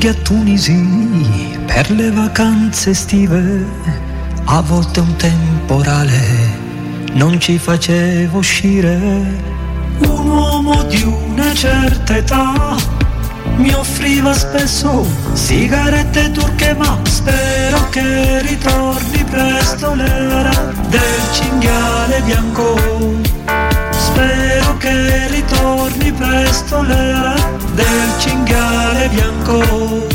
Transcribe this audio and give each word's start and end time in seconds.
viaggi 0.00 0.08
a 0.08 0.14
Tunisi 0.14 1.58
per 1.66 1.90
le 1.90 2.10
vacanze 2.10 2.90
estive, 2.90 3.64
a 4.46 4.60
volte 4.62 5.00
un 5.00 5.14
temporale 5.16 6.20
non 7.12 7.38
ci 7.38 7.58
faceva 7.58 8.38
uscire. 8.38 8.98
Un 9.98 10.28
uomo 10.28 10.82
di 10.84 11.02
una 11.02 11.54
certa 11.54 12.16
età 12.16 12.76
mi 13.56 13.72
offriva 13.72 14.32
spesso 14.32 15.06
sigarette 15.34 16.32
turche 16.32 16.74
ma 16.74 16.98
spero 17.04 17.88
che 17.90 18.42
ritorni 18.42 19.24
presto 19.24 19.94
l'era 19.94 20.72
del 20.88 21.32
cinghiale 21.32 22.22
bianco 22.22 22.76
spero 23.90 24.76
che 24.78 25.28
ritorni 25.28 26.12
presto 26.12 26.82
l'era 26.82 27.59
del 27.74 28.18
cinghiale 28.18 29.08
bianco 29.08 30.06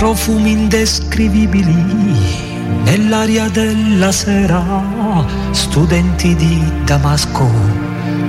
profumi 0.00 0.52
indescrivibili 0.52 1.74
nell'aria 2.84 3.50
della 3.50 4.10
sera, 4.10 4.82
studenti 5.50 6.34
di 6.34 6.72
Damasco, 6.84 7.46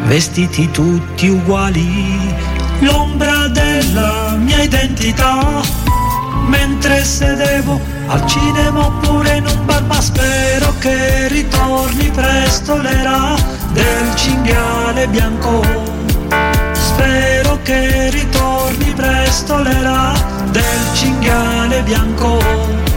vestiti 0.03 0.69
tutti 0.69 1.29
uguali, 1.29 2.35
l'ombra 2.79 3.47
della 3.47 4.35
mia 4.37 4.61
identità, 4.61 5.61
mentre 6.47 7.05
sedevo 7.05 7.79
al 8.07 8.25
cinema 8.25 8.87
oppure 8.87 9.37
in 9.37 9.47
un 9.47 9.65
bar, 9.65 9.83
ma 9.85 10.01
spero 10.01 10.73
che 10.79 11.29
ritorni 11.29 12.11
presto 12.11 12.75
l'era 12.81 13.33
del 13.71 14.13
cinghiale 14.15 15.07
bianco. 15.07 15.63
Spero 16.73 17.59
che 17.63 18.09
ritorni 18.09 18.91
presto 18.93 19.61
l'era 19.61 20.40
del 20.51 20.63
cinghiale 20.93 21.81
bianco 21.83 22.90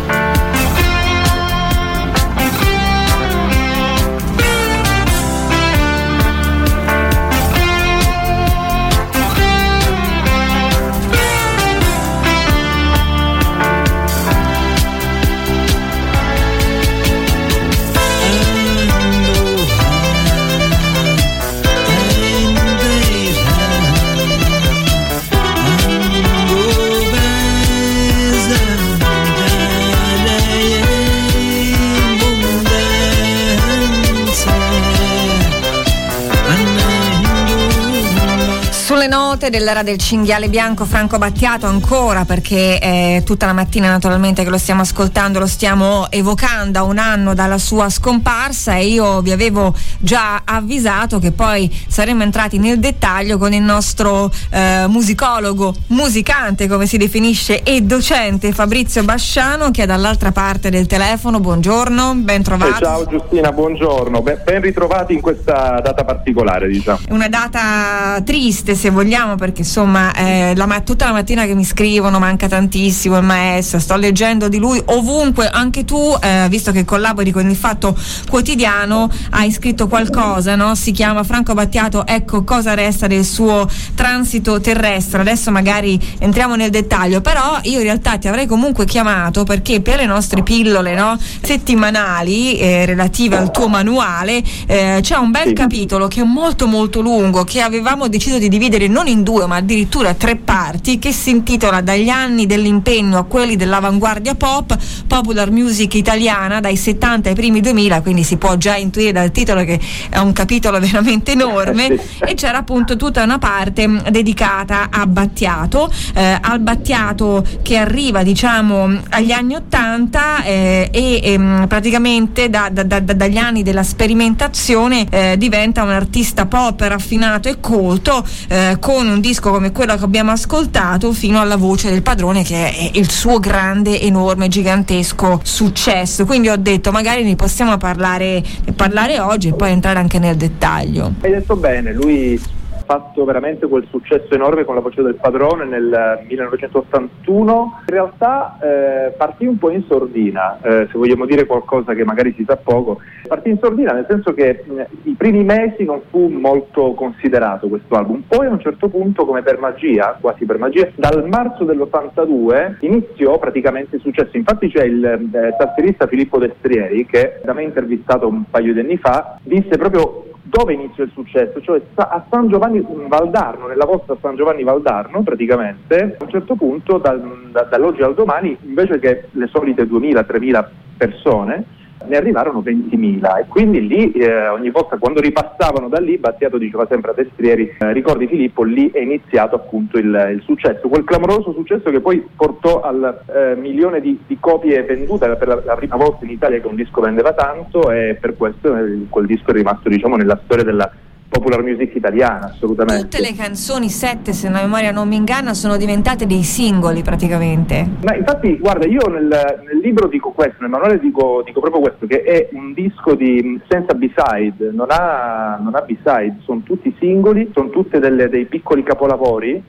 note 39.45 39.51
dell'era 39.51 39.83
del 39.83 39.99
cinghiale 39.99 40.49
bianco 40.49 40.85
Franco 40.85 41.19
Battiato 41.19 41.67
ancora 41.67 42.25
perché 42.25 42.79
eh, 42.79 43.23
tutta 43.25 43.47
la 43.47 43.53
mattina 43.53 43.89
naturalmente 43.91 44.43
che 44.43 44.49
lo 44.49 44.59
stiamo 44.59 44.83
ascoltando 44.83 45.39
lo 45.39 45.47
stiamo 45.47 46.11
evocando 46.11 46.79
a 46.79 46.83
un 46.83 46.99
anno 46.99 47.35
dalla 47.35 47.59
sua 47.59 47.91
scomparsa 47.91 48.77
e 48.77 48.87
io 48.87 49.21
vi 49.21 49.33
avevo 49.33 49.75
già 49.99 50.43
avvisato 50.45 51.19
che 51.19 51.33
poi 51.33 51.71
saremmo 51.89 52.23
entrati 52.23 52.59
nel 52.59 52.79
dettaglio 52.79 53.37
con 53.37 53.53
il 53.53 53.63
nostro 53.63 54.31
eh, 54.51 54.87
musicologo, 54.89 55.75
musicante 55.89 56.67
come 56.67 56.87
si 56.87 56.97
definisce 56.97 57.63
e 57.63 57.83
docente 57.83 58.53
Fabrizio 58.53 59.03
Basciano 59.03 59.71
che 59.71 59.83
è 59.83 59.87
dall'altra 59.87 60.33
parte 60.33 60.71
del 60.71 60.87
telefono. 60.87 61.41
Buongiorno, 61.41 62.15
ben 62.15 62.43
trovato. 62.43 62.77
Eh, 62.77 62.85
ciao 62.85 63.07
Giustina, 63.07 63.53
buongiorno, 63.53 64.23
ben, 64.23 64.41
ben 64.45 64.61
ritrovati 64.61 65.13
in 65.13 65.21
questa 65.21 65.81
data 65.83 66.05
particolare 66.05 66.69
diciamo. 66.69 67.01
Una 67.11 67.29
data 67.29 68.23
triste 68.25 68.75
se 68.75 68.91
vogliamo 68.91 69.34
parliamo 69.35 69.37
perché 69.37 69.63
insomma 69.63 70.13
eh, 70.15 70.55
la, 70.55 70.81
tutta 70.85 71.07
la 71.07 71.13
mattina 71.13 71.45
che 71.45 71.55
mi 71.55 71.65
scrivono 71.65 72.19
manca 72.19 72.49
tantissimo 72.49 73.19
il 73.19 73.25
maestro, 73.25 73.79
sto 73.79 73.97
leggendo 73.97 74.49
di 74.49 74.59
lui 74.59 74.81
ovunque, 74.87 75.49
anche 75.49 75.85
tu 75.85 76.17
eh, 76.21 76.47
visto 76.49 76.73
che 76.73 76.85
collabori 76.85 77.31
con 77.31 77.49
il 77.49 77.57
Fatto 77.57 77.97
Quotidiano 78.29 79.11
hai 79.31 79.51
scritto 79.51 79.89
qualcosa, 79.89 80.55
no? 80.57 80.75
si 80.75 80.93
chiama 80.93 81.23
Franco 81.25 81.55
Battiato, 81.55 82.07
ecco 82.07 82.45
cosa 82.45 82.75
resta 82.75 83.07
del 83.07 83.25
suo 83.25 83.69
transito 83.95 84.61
terrestre, 84.61 85.21
adesso 85.21 85.51
magari 85.51 86.01
entriamo 86.19 86.55
nel 86.55 86.71
dettaglio, 86.71 87.21
però 87.21 87.59
io 87.63 87.79
in 87.79 87.85
realtà 87.85 88.17
ti 88.19 88.29
avrei 88.29 88.47
comunque 88.47 88.85
chiamato 88.85 89.45
perché 89.45 89.81
per 89.81 89.99
le 89.99 90.07
nostre 90.07 90.43
pillole 90.43 90.95
no? 90.95 91.19
settimanali 91.43 92.59
eh, 92.59 92.87
relative 92.87 93.37
al 93.37 93.51
tuo 93.51 93.69
manuale 93.69 94.43
eh, 94.67 94.99
c'è 95.01 95.17
un 95.17 95.31
bel 95.31 95.53
capitolo 95.53 96.09
che 96.09 96.21
è 96.21 96.25
molto 96.25 96.67
molto 96.67 97.01
lungo 97.01 97.45
che 97.45 97.61
avevamo 97.61 98.09
deciso 98.09 98.39
di 98.39 98.49
dividere 98.49 98.89
non 98.89 99.07
in 99.07 99.24
due 99.25 99.47
ma 99.47 99.57
addirittura 99.57 100.15
tre 100.15 100.37
parti 100.37 101.01
che 101.01 101.11
si 101.11 101.31
intitola 101.31 101.81
Dagli 101.81 102.09
anni 102.09 102.47
dell'impegno 102.47 103.19
a 103.19 103.25
quelli 103.25 103.57
dell'avanguardia 103.57 104.37
pop, 104.37 104.77
popular 105.09 105.51
music 105.51 105.95
italiana 105.95 106.61
dai 106.61 106.77
70 106.77 107.31
ai 107.31 107.35
primi 107.35 107.61
2000, 107.61 108.03
quindi 108.03 108.23
si 108.23 108.37
può 108.37 108.55
già 108.57 108.77
intuire 108.77 109.11
dal 109.11 109.33
titolo 109.33 109.65
che 109.65 109.81
è 110.11 110.19
un 110.19 110.33
capitolo 110.33 110.79
veramente 110.81 111.33
enorme 111.33 111.99
e 112.21 112.35
c'era 112.35 112.59
appunto 112.59 112.95
tutta 112.95 113.25
una 113.25 113.39
parte 113.39 114.03
dedicata 114.11 114.89
a 114.91 115.07
Battiato, 115.07 115.91
eh, 116.15 116.39
al 116.41 116.61
Battiato 116.61 117.45
che 117.63 117.77
arriva 117.77 118.23
diciamo 118.23 119.01
agli 119.09 119.33
anni 119.33 119.55
80 119.55 120.45
eh, 120.45 120.89
e 120.93 121.21
eh, 121.23 121.67
praticamente 121.67 122.51
da, 122.51 122.69
da, 122.71 122.83
da, 122.83 123.01
dagli 123.01 123.39
anni 123.39 123.63
della 123.63 123.83
sperimentazione 123.83 125.07
eh, 125.11 125.37
diventa 125.39 125.83
un 125.83 125.91
artista 125.91 126.47
pop 126.47 126.81
raffinato 126.81 127.49
e 127.49 127.59
colto 127.61 128.25
eh, 128.49 128.77
con 128.79 129.14
un 129.15 129.21
disco 129.21 129.51
come 129.51 129.73
quello 129.73 129.97
che 129.97 130.05
abbiamo 130.05 130.33
ascoltato 130.33 131.13
fino 131.13 131.41
alla 131.41 131.57
voce 131.57 131.91
del 131.91 132.03
padrone 132.03 132.43
che 132.43 132.71
è 132.71 132.91
il 132.95 133.11
suo 133.11 133.39
grande, 133.39 134.01
enorme, 134.01 134.49
gigantesco 134.49 135.41
successo. 135.43 136.27
Quindi 136.27 136.49
ho 136.49 136.57
detto 136.57 136.91
magari 136.91 137.25
ne 137.25 137.37
possiamo 137.37 137.77
parlare, 137.77 138.43
parlare 138.75 139.21
oggi 139.21 139.49
e 139.49 139.55
poi 139.55 139.71
entrare 139.71 139.99
anche 139.99 140.19
nel 140.19 140.37
dettaglio. 140.37 141.15
Hai 141.21 141.31
detto 141.31 141.57
bene, 141.57 141.93
lui 141.93 142.41
fatto 142.85 143.25
veramente 143.25 143.67
quel 143.67 143.87
successo 143.91 144.35
enorme 144.35 144.65
con 144.65 144.75
la 144.75 144.81
voce 144.81 145.03
del 145.03 145.15
padrone 145.15 145.65
nel 145.65 146.25
1981. 146.27 147.81
In 147.87 147.93
realtà 147.93 148.59
eh, 148.61 149.11
partì 149.17 149.47
un 149.47 149.59
po' 149.59 149.71
in 149.71 149.85
sordina, 149.87 150.59
eh, 150.63 150.89
se 150.91 150.99
vogliamo 150.99 151.27
dire 151.27 151.47
qualcosa 151.47 151.95
che 151.95 152.05
magari 152.05 152.35
si 152.37 152.45
sa 152.47 152.57
poco. 152.57 153.01
Partì 153.27 153.51
in 153.51 153.59
sordina 153.59 153.93
nel 153.93 154.07
senso 154.09 154.33
che 154.33 154.65
mh, 154.65 154.83
i 155.05 155.15
primi 155.15 155.45
mesi 155.45 155.85
non 155.85 156.03
fu 156.11 156.29
molto 156.29 156.95
considerato 156.95 157.69
questo 157.69 157.95
album. 157.95 158.23
Poi 158.27 158.47
a 158.47 158.51
un 158.51 158.61
certo 158.61 158.89
punto, 158.89 159.25
come 159.25 159.43
per 159.43 159.59
magia, 159.59 160.17
quasi 160.21 160.45
per 160.45 160.59
magia, 160.59 160.89
dal 160.95 161.27
marzo 161.29 161.65
dell'82 161.65 162.77
iniziò 162.81 163.39
praticamente 163.39 163.97
il 163.97 164.03
successo. 164.03 164.37
Infatti 164.37 164.69
c'è 164.69 164.85
il 164.85 165.05
eh, 165.05 165.55
tastierista 165.57 166.07
Filippo 166.07 166.39
Destrieri 166.39 167.07
che 167.07 167.41
da 167.43 167.53
me 167.53 167.63
intervistato 167.63 168.29
un 168.29 168.45
paio 168.51 168.73
di 168.73 168.81
anni 168.81 168.97
fa 168.97 169.39
disse 169.43 169.77
proprio 169.77 170.34
dove 170.55 170.73
inizia 170.73 171.03
il 171.03 171.11
successo, 171.13 171.61
cioè 171.61 171.83
a 171.97 172.25
San 172.31 172.49
Giovanni 172.49 172.81
Valdarno, 173.09 173.67
nella 173.67 173.85
vostra 173.85 174.17
San 174.21 174.37
Giovanni 174.37 174.63
Valdarno 174.63 175.23
praticamente, 175.23 176.17
a 176.17 176.23
un 176.23 176.31
certo 176.31 176.55
punto 176.55 176.99
da, 176.99 177.19
da, 177.51 177.63
dall'oggi 177.63 178.03
al 178.03 178.15
domani, 178.15 178.57
invece 178.63 179.01
che 179.01 179.25
le 179.33 179.49
solite 179.49 179.83
2000-3000 179.83 180.67
persone, 180.97 181.65
ne 182.07 182.17
arrivarono 182.17 182.61
20.000 182.61 183.39
e 183.39 183.45
quindi 183.49 183.87
lì 183.87 184.13
eh, 184.13 184.49
ogni 184.49 184.71
volta 184.71 184.97
quando 184.97 185.21
ripassavano 185.21 185.89
da 185.89 186.01
lì 186.01 186.19
Battiato 186.19 186.59
diceva 186.59 186.87
sempre 186.89 187.13
a 187.13 187.15
Destrieri 187.15 187.77
eh, 187.79 187.93
ricordi 187.93 188.27
Filippo 188.27 188.63
lì 188.63 188.91
è 188.91 189.01
iniziato 189.01 189.57
appunto 189.57 189.99
il, 189.99 190.29
il, 190.33 190.43
successo 190.45 190.89
quel 190.89 191.05
clamoroso 191.05 191.53
successo 191.53 191.91
che 191.91 192.01
poi 192.01 192.27
portò 192.37 192.81
al 192.81 193.21
eh, 193.35 193.55
milione 193.57 194.01
di, 194.01 194.21
di, 194.27 194.37
copie 194.39 194.83
vendute 194.83 195.29
per 195.37 195.49
la, 195.49 195.63
la, 195.65 195.75
prima 195.77 195.97
volta 195.97 196.25
in 196.25 196.31
Italia 196.33 196.61
che 196.61 196.67
un 196.67 196.77
disco 196.77 197.01
vendeva 197.01 197.33
tanto 197.33 197.91
e 197.91 198.17
per 198.21 198.37
questo 198.37 198.77
eh, 198.77 199.07
quel 199.09 199.27
disco 199.27 199.51
è 199.51 199.55
rimasto 199.55 199.89
diciamo 199.89 200.17
nella 200.17 200.41
storia 200.45 200.65
della 200.65 200.91
popular 201.35 201.63
music 201.63 201.97
italiana, 201.97 202.47
assolutamente. 202.47 203.03
Tutte 203.03 203.21
le 203.21 203.35
canzoni, 203.35 203.89
sette 203.89 204.33
se 204.33 204.49
la 204.49 204.61
memoria 204.63 204.93
non 204.93 205.09
mi 205.09 205.17
inganna, 205.17 205.53
sono 205.53 205.77
diventate 205.77 206.27
dei 206.27 206.45
singoli 206.45 207.03
praticamente. 207.03 207.89
Ma 208.03 208.15
infatti, 208.15 208.57
guarda, 208.59 208.87
io 208.87 209.07
nel, 209.09 209.27
nel 209.27 209.79
libro 209.83 210.07
dico 210.07 210.31
questo, 210.31 210.59
nel 210.61 210.71
manuale 210.71 211.01
dico, 211.01 211.43
dico, 211.45 211.59
proprio 211.59 211.81
questo, 211.83 212.07
che 212.07 212.23
è 212.23 212.49
un 212.53 212.73
disco 212.73 213.15
di, 213.15 213.61
senza 213.69 213.95
B-side, 213.95 214.71
non 214.73 214.87
ha, 214.91 215.59
non 215.61 215.75
ha 215.75 215.81
B-side, 215.81 216.37
sono 216.45 216.61
tutti 216.65 216.95
singoli, 217.01 217.51
sono 217.53 217.71
tutti 217.71 217.99
dei 217.99 218.45
piccoli 218.45 218.85
capolavori, 218.85 219.63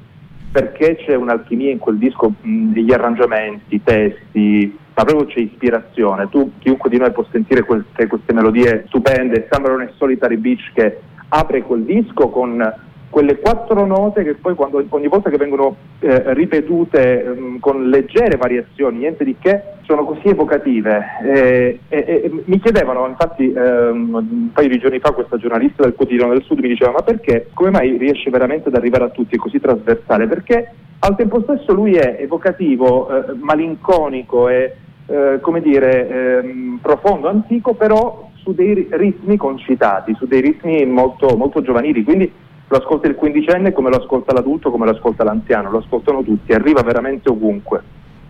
perché 0.52 0.98
c'è 0.98 1.16
un'alchimia 1.16 1.72
in 1.72 1.80
quel 1.80 1.98
disco, 1.98 2.34
mh, 2.40 2.74
degli 2.74 2.94
arrangiamenti, 2.94 3.82
testi, 3.84 4.78
ma 4.94 5.04
proprio 5.04 5.28
c'è 5.28 5.40
ispirazione. 5.40 6.30
Tu, 6.30 6.52
chiunque 6.60 6.90
di 6.90 6.98
noi 6.98 7.12
può 7.12 7.26
sentire 7.32 7.64
queste, 7.64 8.08
queste 8.08 8.34
melodie 8.34 8.86
stupende, 8.88 9.48
sembrano 9.50 9.82
una 9.82 9.92
Solitary 9.98 10.38
Beach 10.38 10.72
che 10.74 11.00
apre 11.30 11.62
quel 11.64 11.84
disco 11.84 12.30
con 12.30 12.74
quelle 13.16 13.40
quattro 13.40 13.86
note 13.86 14.26
che 14.26 14.34
poi 14.34 14.56
quando, 14.56 14.84
ogni 14.90 15.08
volta 15.08 15.30
che 15.30 15.38
vengono 15.38 15.78
eh, 16.00 16.34
ripetute 16.34 17.24
mh, 17.24 17.40
mm, 17.40 17.58
con 17.60 17.88
leggere 17.88 18.36
variazioni, 18.36 18.98
niente 18.98 19.24
di 19.24 19.38
che, 19.40 19.62
sono 19.84 20.04
così 20.04 20.28
evocative. 20.28 21.02
Eh, 21.24 21.80
eh, 21.88 22.44
mi 22.44 22.60
chiedevano, 22.60 23.08
infatti 23.08 23.54
ehm, 23.54 24.14
un 24.14 24.50
paio 24.52 24.68
di 24.68 24.80
giorni 24.80 25.00
fa 25.00 25.12
questa 25.12 25.38
giornalista 25.38 25.84
del 25.84 25.94
quotidiano 25.94 26.34
del 26.34 26.44
Sud 26.44 26.60
mi 26.60 26.68
diceva 26.68 26.92
ma 26.92 27.04
perché, 27.04 27.48
come 27.54 27.70
mai 27.70 27.96
riesce 27.96 28.30
veramente 28.30 28.68
ad 28.68 28.76
arrivare 28.76 29.06
a 29.06 29.10
tutti, 29.10 29.36
è 29.36 29.40
così 29.40 29.62
trasversale? 29.62 30.28
Perché 30.28 30.74
al 31.00 31.16
tempo 31.16 31.42
stesso 31.42 31.72
lui 31.72 31.94
è 31.94 32.18
evocativo, 32.20 33.08
eh, 33.08 33.34
malinconico 33.40 34.50
e 34.50 34.76
eh, 35.08 35.38
come 35.40 35.62
dire, 35.62 36.40
ehm, 36.40 36.80
profondo, 36.82 37.30
antico, 37.30 37.76
però 37.76 38.25
su 38.46 38.54
dei 38.54 38.88
ritmi 38.92 39.38
concitati, 39.38 40.14
su 40.14 40.28
dei 40.28 40.40
ritmi 40.40 40.86
molto, 40.86 41.36
molto 41.36 41.64
giovanili, 41.64 42.04
quindi 42.04 42.32
lo 42.68 42.78
ascolta 42.78 43.08
il 43.08 43.16
quindicenne 43.16 43.74
come 43.74 43.90
lo 43.90 43.98
ascolta 43.98 44.34
l'adulto, 44.34 44.70
come 44.70 44.86
lo 44.86 44.92
ascolta 44.92 45.24
l'anziano, 45.24 45.72
lo 45.72 45.80
ascoltano 45.80 46.22
tutti, 46.22 46.54
arriva 46.54 46.84
veramente 46.84 47.30
ovunque. 47.30 47.82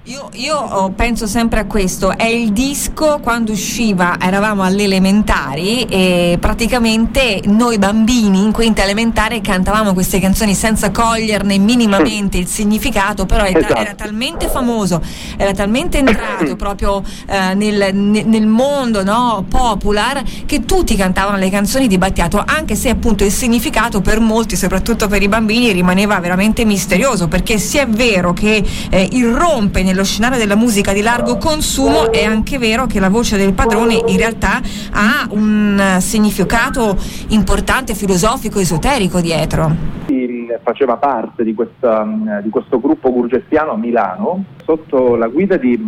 Io, 0.08 0.30
io, 0.34 0.56
oh, 0.56 0.92
penso 0.92 1.26
sempre 1.26 1.62
a 1.62 1.66
questo, 1.66 2.16
è 2.16 2.28
il 2.28 2.52
disco 2.52 3.18
quando 3.24 3.54
usciva, 3.54 4.18
eravamo 4.22 4.62
alle 4.62 4.84
elementari 4.84 5.82
e 5.86 6.38
praticamente 6.40 7.42
noi 7.46 7.80
bambini 7.80 8.44
in 8.44 8.52
quinta 8.52 8.84
elementare 8.84 9.42
cantavamo 9.42 9.94
queste 9.94 10.20
canzoni 10.20 10.54
senza 10.54 10.92
coglierne 10.92 11.58
minimamente 11.58 12.38
il 12.38 12.46
significato, 12.46 13.26
però 13.26 13.46
era, 13.46 13.58
esatto. 13.58 13.76
era 13.82 13.96
talmente 13.96 14.48
famoso, 14.48 15.02
era 15.38 15.54
talmente 15.54 15.98
entrato 15.98 16.54
proprio 16.56 17.02
eh, 17.26 17.56
nel, 17.56 17.96
nel, 17.96 18.46
mondo 18.46 19.04
no, 19.04 19.44
popular 19.50 20.22
che 20.46 20.66
tutti 20.66 20.96
cantavano 20.96 21.38
le 21.38 21.50
canzoni 21.50 21.88
di 21.88 21.98
Battiato, 21.98 22.44
anche 22.46 22.76
se 22.76 22.90
appunto 22.90 23.24
il 23.24 23.32
significato 23.32 24.02
per 24.02 24.20
molti, 24.20 24.56
soprattutto 24.56 25.08
per 25.08 25.24
i 25.24 25.28
bambini, 25.28 25.72
rimaneva 25.72 26.20
veramente 26.20 26.64
misterioso, 26.64 27.28
perché 27.28 27.58
se 27.58 27.82
è 27.82 27.88
vero 27.88 28.34
che 28.34 28.64
eh, 28.92 29.08
irrompe 29.12 29.82
nel 29.82 29.94
nello 29.96 30.04
scenario 30.04 30.38
della 30.38 30.58
musica 30.58 30.92
di 30.92 31.02
largo 31.02 31.38
consumo 31.38 32.12
è 32.12 32.26
anche 32.26 32.58
vero 32.58 32.86
che 32.86 33.00
la 33.00 33.08
voce 33.08 33.38
del 33.38 33.54
padrone 33.54 34.02
in 34.08 34.18
realtà 34.18 34.60
ha 34.92 35.26
un 35.30 35.96
significato 36.00 36.98
importante, 37.30 37.96
filosofico, 37.96 38.60
esoterico 38.60 39.22
dietro. 39.22 39.94
Faceva 40.64 40.98
parte 40.98 41.44
di, 41.44 41.54
questa, 41.54 42.06
di, 42.42 42.50
questo 42.50 42.80
gruppo 42.80 43.12
gurgessiano 43.12 43.72
a 43.72 43.78
Milano 43.78 44.44
sotto 44.64 45.16
la 45.16 45.28
guida 45.28 45.58
di 45.58 45.80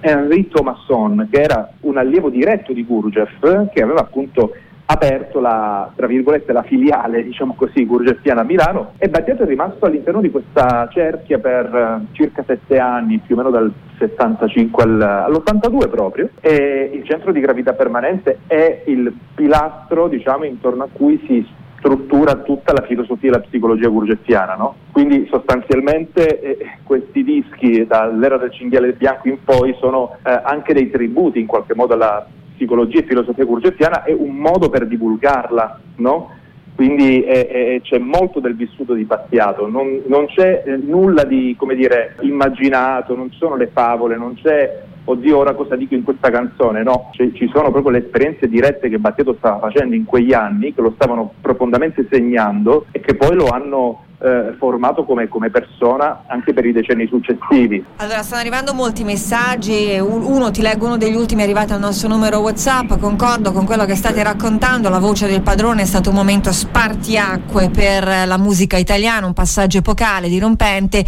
Enrico 0.00 0.62
Masson 0.62 1.28
che 1.30 1.42
era 1.42 1.72
un 1.80 1.98
allievo 1.98 2.30
diretto 2.30 2.72
di 2.72 2.84
Gurgef 2.84 3.70
che 3.72 3.82
aveva 3.82 4.00
appunto 4.00 4.52
aperto 4.92 5.40
la, 5.40 5.90
la 5.96 6.62
filiale, 6.62 7.24
diciamo 7.24 7.54
così, 7.54 7.84
Gurgessiana 7.84 8.42
a 8.42 8.44
Milano 8.44 8.92
e 8.98 9.08
Battiato 9.08 9.42
è 9.42 9.46
rimasto 9.46 9.86
all'interno 9.86 10.20
di 10.20 10.30
questa 10.30 10.88
cerchia 10.90 11.38
per 11.38 11.72
uh, 11.72 12.06
circa 12.12 12.44
sette 12.46 12.78
anni, 12.78 13.18
più 13.18 13.34
o 13.34 13.38
meno 13.38 13.50
dal 13.50 13.72
65 13.98 14.82
al, 14.82 15.00
all'82 15.00 15.88
proprio, 15.88 16.28
e 16.40 16.90
il 16.92 17.04
centro 17.04 17.32
di 17.32 17.40
gravità 17.40 17.72
permanente 17.72 18.38
è 18.46 18.82
il 18.86 19.12
pilastro, 19.34 20.08
diciamo, 20.08 20.44
intorno 20.44 20.84
a 20.84 20.88
cui 20.92 21.22
si 21.26 21.46
struttura 21.78 22.36
tutta 22.36 22.72
la 22.72 22.82
filosofia 22.86 23.28
e 23.28 23.32
la 23.32 23.40
psicologia 23.40 23.88
gurgessiana, 23.88 24.54
no? 24.54 24.76
Quindi 24.92 25.26
sostanzialmente 25.28 26.40
eh, 26.40 26.78
questi 26.84 27.24
dischi 27.24 27.84
dall'era 27.86 28.36
del 28.36 28.52
cinghiale 28.52 28.92
bianco 28.92 29.28
in 29.28 29.42
poi 29.42 29.74
sono 29.80 30.16
eh, 30.22 30.40
anche 30.44 30.74
dei 30.74 30.90
tributi 30.90 31.40
in 31.40 31.46
qualche 31.46 31.74
modo 31.74 31.94
alla 31.94 32.24
psicologia 32.62 33.00
e 33.00 33.04
filosofia 33.04 33.44
gurgettiana 33.44 34.04
è 34.04 34.12
un 34.12 34.36
modo 34.36 34.68
per 34.70 34.86
divulgarla, 34.86 35.80
no? 35.96 36.30
quindi 36.74 37.22
è, 37.22 37.46
è, 37.48 37.80
c'è 37.82 37.98
molto 37.98 38.40
del 38.40 38.54
vissuto 38.54 38.94
di 38.94 39.04
Battiato, 39.04 39.68
non, 39.68 40.02
non 40.06 40.26
c'è 40.26 40.62
eh, 40.64 40.76
nulla 40.76 41.24
di 41.24 41.56
dire, 41.74 42.16
immaginato, 42.20 43.14
non 43.14 43.30
ci 43.30 43.38
sono 43.38 43.56
le 43.56 43.68
favole, 43.72 44.16
non 44.16 44.34
c'è 44.34 44.84
oddio 45.04 45.36
ora 45.36 45.54
cosa 45.54 45.74
dico 45.74 45.94
in 45.94 46.04
questa 46.04 46.30
canzone, 46.30 46.84
no, 46.84 47.10
C- 47.12 47.32
ci 47.32 47.50
sono 47.52 47.72
proprio 47.72 47.90
le 47.90 47.98
esperienze 47.98 48.48
dirette 48.48 48.88
che 48.88 48.98
Battiato 48.98 49.34
stava 49.34 49.58
facendo 49.58 49.96
in 49.96 50.04
quegli 50.04 50.32
anni, 50.32 50.72
che 50.72 50.80
lo 50.80 50.92
stavano 50.94 51.34
profondamente 51.40 52.06
segnando 52.08 52.86
e 52.92 53.00
che 53.00 53.16
poi 53.16 53.34
lo 53.34 53.48
hanno 53.48 54.04
eh, 54.22 54.54
formato 54.58 55.04
come, 55.04 55.28
come, 55.28 55.50
persona 55.50 56.22
anche 56.26 56.52
per 56.52 56.64
i 56.64 56.72
decenni 56.72 57.08
successivi. 57.08 57.84
Allora, 57.96 58.22
stanno 58.22 58.40
arrivando 58.40 58.72
molti 58.72 59.02
messaggi, 59.02 59.98
uno 59.98 60.50
ti 60.50 60.62
leggo 60.62 60.86
uno 60.86 60.96
degli 60.96 61.16
ultimi 61.16 61.42
arrivati 61.42 61.72
al 61.72 61.80
nostro 61.80 62.08
numero 62.08 62.38
WhatsApp, 62.38 62.98
concordo 62.98 63.52
con 63.52 63.64
quello 63.64 63.84
che 63.84 63.96
state 63.96 64.22
raccontando, 64.22 64.88
la 64.88 65.00
voce 65.00 65.26
del 65.26 65.42
padrone 65.42 65.82
è 65.82 65.86
stato 65.86 66.10
un 66.10 66.14
momento 66.14 66.52
spartiacque 66.52 67.70
per 67.70 68.04
la 68.26 68.38
musica 68.38 68.76
italiana, 68.76 69.26
un 69.26 69.34
passaggio 69.34 69.78
epocale, 69.78 70.28
dirompente, 70.28 71.04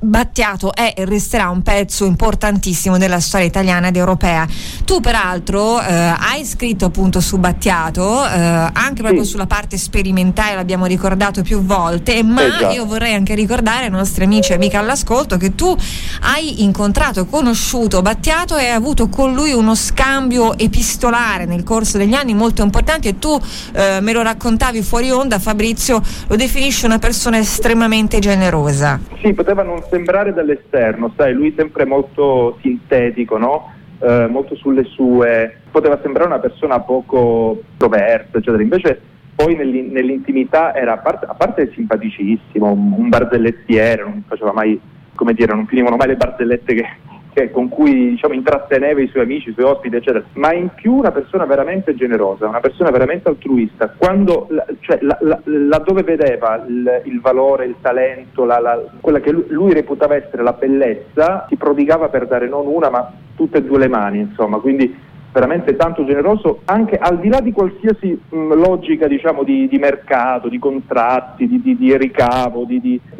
Battiato 0.00 0.72
è 0.74 0.94
e 0.96 1.04
resterà 1.04 1.48
un 1.48 1.62
pezzo 1.62 2.04
importantissimo 2.04 2.98
della 2.98 3.18
storia 3.18 3.46
italiana 3.46 3.88
ed 3.88 3.96
europea. 3.96 4.46
Tu 4.84 5.00
peraltro 5.00 5.80
eh, 5.80 5.92
hai 5.92 6.44
scritto 6.44 6.84
appunto 6.84 7.20
su 7.20 7.38
Battiato, 7.38 8.24
eh, 8.24 8.30
anche 8.30 9.02
proprio 9.02 9.24
sì. 9.24 9.30
sulla 9.30 9.46
parte 9.46 9.76
sperimentale, 9.76 10.54
l'abbiamo 10.54 10.86
ricordato 10.86 11.42
più 11.42 11.62
volte, 11.62 12.22
ma 12.22 12.70
eh 12.70 12.74
io 12.74 12.86
vorrei 12.86 13.14
anche 13.14 13.34
ricordare 13.34 13.86
ai 13.86 13.90
nostri 13.90 14.24
amici 14.24 14.52
e 14.52 14.54
amiche 14.54 14.76
all'ascolto 14.76 15.36
che 15.36 15.54
tu 15.54 15.76
hai 16.22 16.62
incontrato, 16.62 17.26
conosciuto 17.26 18.00
Battiato 18.00 18.56
e 18.56 18.66
hai 18.66 18.74
avuto 18.74 19.08
con 19.08 19.34
lui 19.34 19.52
uno 19.52 19.74
scambio 19.74 20.56
epistolare 20.56 21.44
nel 21.44 21.64
corso 21.64 21.98
degli 21.98 22.14
anni 22.14 22.34
molto 22.34 22.62
importante 22.62 23.08
e 23.08 23.18
tu 23.18 23.38
eh, 23.72 23.98
me 24.00 24.12
lo 24.12 24.22
raccontavi 24.22 24.80
fuori 24.82 25.10
onda, 25.10 25.38
Fabrizio 25.40 26.00
lo 26.28 26.36
definisce 26.36 26.86
una 26.86 26.98
persona 26.98 27.38
estremamente 27.38 28.20
generosa. 28.20 29.00
Sì, 29.20 29.32
poteva 29.32 29.62
non 29.62 29.82
sembrare 29.90 30.32
dall'esterno, 30.32 31.12
sai, 31.16 31.32
lui 31.32 31.54
sempre 31.56 31.84
molto 31.84 32.58
sintetico, 32.60 33.38
no? 33.38 33.72
eh, 34.00 34.26
molto 34.28 34.54
sulle 34.54 34.84
sue, 34.84 35.60
poteva 35.70 35.98
sembrare 36.02 36.28
una 36.28 36.38
persona 36.38 36.80
poco 36.80 37.62
proversa, 37.76 38.38
eccetera. 38.38 38.62
Invece 38.62 39.00
poi 39.34 39.54
nell'intimità 39.54 40.74
era, 40.74 40.94
a 40.94 40.98
parte, 40.98 41.26
a 41.26 41.34
parte 41.34 41.70
simpaticissimo, 41.72 42.70
un, 42.70 43.08
barzellettiere, 43.08 44.02
non 44.02 44.24
faceva 44.26 44.52
mai, 44.52 44.80
come 45.14 45.32
dire, 45.34 45.54
non 45.54 45.66
finivano 45.66 45.96
mai 45.96 46.08
le 46.08 46.16
barzellette 46.16 46.74
che, 46.74 46.86
che, 47.32 47.50
con 47.50 47.68
cui 47.68 48.10
diciamo, 48.10 48.34
intratteneva 48.34 49.00
i 49.00 49.08
suoi 49.08 49.22
amici, 49.22 49.50
i 49.50 49.52
suoi 49.52 49.66
ospiti, 49.66 49.96
eccetera, 49.96 50.24
ma 50.34 50.52
in 50.52 50.68
più 50.74 50.94
una 50.94 51.10
persona 51.10 51.44
veramente 51.44 51.94
generosa, 51.94 52.46
una 52.46 52.60
persona 52.60 52.90
veramente 52.90 53.28
altruista, 53.28 53.92
quando, 53.96 54.48
cioè, 54.80 54.98
la, 55.02 55.16
la, 55.20 55.40
laddove 55.44 56.02
vedeva 56.02 56.64
il, 56.66 57.02
il, 57.04 57.20
valore, 57.20 57.66
il 57.66 57.76
talento, 57.80 58.44
la, 58.44 58.82
quella 59.00 59.20
che 59.20 59.32
lui, 59.32 59.44
lui, 59.48 59.72
reputava 59.72 60.14
essere 60.14 60.42
la 60.42 60.52
bellezza, 60.52 61.46
si 61.48 61.56
prodigava 61.56 62.08
per 62.08 62.26
dare 62.26 62.48
non 62.48 62.66
una 62.66 62.90
ma 62.90 63.12
tutte 63.36 63.58
e 63.58 63.62
due 63.62 63.78
le 63.78 63.88
mani, 63.88 64.18
insomma, 64.18 64.58
quindi 64.58 65.06
veramente 65.32 65.76
tanto 65.76 66.04
generoso 66.04 66.60
anche 66.64 66.96
al 66.96 67.18
di 67.20 67.28
là 67.28 67.40
di 67.40 67.52
qualsiasi 67.52 68.18
mh, 68.28 68.54
logica 68.54 69.06
diciamo, 69.06 69.42
di, 69.42 69.68
di, 69.68 69.78
mercato, 69.78 70.48
di 70.48 70.58
contratti, 70.58 71.46
di, 71.46 71.60
di, 71.60 71.76
di 71.76 71.96
ricavo, 71.96 72.66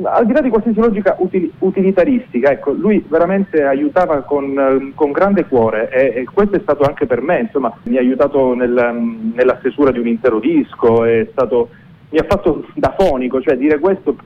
al 0.02 0.26
di 0.26 0.32
là 0.32 0.40
di 0.40 0.48
qualsiasi 0.48 0.78
logica 0.78 1.16
utili, 1.18 1.50
utilitaristica, 1.58 2.50
ecco, 2.50 2.72
lui 2.72 3.04
veramente 3.06 3.62
aiutava 3.62 4.22
con, 4.22 4.92
con 4.94 5.12
grande 5.12 5.46
cuore 5.46 5.90
e, 5.90 6.20
e, 6.20 6.24
questo 6.24 6.56
è 6.56 6.60
stato 6.60 6.84
anche 6.84 7.06
per 7.06 7.20
me, 7.20 7.40
insomma, 7.40 7.72
mi 7.84 7.96
ha 7.96 8.00
aiutato 8.00 8.54
nel, 8.54 8.72
nella 9.34 9.56
stesura 9.58 9.90
di 9.90 9.98
un 9.98 10.06
intero 10.06 10.38
disco, 10.38 11.04
stato, 11.30 11.68
mi 12.10 12.18
ha 12.18 12.24
fatto 12.26 12.64
da 12.74 12.94
fonico, 12.98 13.40
cioè 13.42 13.56
dire 13.56 13.78
questo 13.78 14.16